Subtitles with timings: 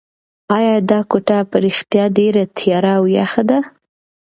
[0.57, 3.59] ایا دا کوټه په رښتیا ډېره تیاره او یخه ده؟